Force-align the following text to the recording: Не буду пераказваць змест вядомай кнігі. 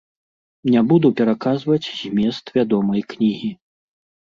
Не 0.75 0.81
буду 0.91 1.11
пераказваць 1.19 1.89
змест 2.01 2.45
вядомай 2.59 3.07
кнігі. 3.15 3.55